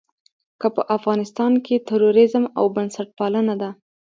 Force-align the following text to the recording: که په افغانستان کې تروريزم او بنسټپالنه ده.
که 0.59 0.67
په 0.75 0.81
افغانستان 0.97 1.53
کې 1.65 1.83
تروريزم 1.89 2.43
او 2.57 2.65
بنسټپالنه 2.75 3.55
ده. 3.61 3.69